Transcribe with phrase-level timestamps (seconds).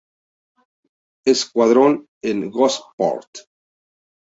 [1.41, 1.93] Squadron
[2.23, 3.29] en Gosport.